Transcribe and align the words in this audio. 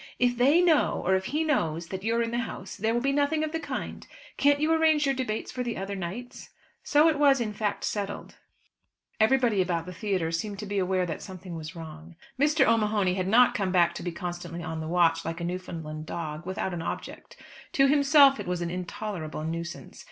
"If 0.17 0.35
they 0.35 0.61
know, 0.61 1.03
or 1.05 1.13
if 1.15 1.25
he 1.25 1.43
knows 1.43 1.89
that 1.89 2.01
you're 2.03 2.23
in 2.23 2.31
the 2.31 2.39
house, 2.39 2.75
there 2.75 2.91
will 2.91 3.01
be 3.01 3.11
nothing 3.11 3.43
of 3.43 3.51
the 3.51 3.59
kind. 3.59 4.07
Can't 4.35 4.59
you 4.59 4.73
arrange 4.73 5.05
your 5.05 5.13
debates 5.13 5.51
for 5.51 5.61
the 5.61 5.77
other 5.77 5.95
nights?" 5.95 6.49
So 6.83 7.07
it 7.07 7.19
was, 7.19 7.39
in 7.39 7.53
fact, 7.53 7.83
settled. 7.83 8.37
Everybody 9.19 9.61
about 9.61 9.85
the 9.85 9.93
theatre 9.93 10.31
seemed 10.31 10.57
to 10.57 10.65
be 10.65 10.79
aware 10.79 11.05
that 11.05 11.21
something 11.21 11.53
was 11.55 11.75
wrong. 11.75 12.15
Mr. 12.39 12.65
O'Mahony 12.67 13.13
had 13.13 13.27
not 13.27 13.53
come 13.53 13.71
back 13.71 13.93
to 13.93 14.01
be 14.01 14.11
constantly 14.11 14.63
on 14.63 14.79
the 14.79 14.87
watch, 14.87 15.23
like 15.23 15.39
a 15.39 15.43
Newfoundland 15.43 16.07
dog, 16.07 16.47
without 16.47 16.73
an 16.73 16.81
object. 16.81 17.37
To 17.73 17.85
himself 17.87 18.39
it 18.39 18.47
was 18.47 18.63
an 18.63 18.71
intolerable 18.71 19.43
nuisance. 19.43 19.99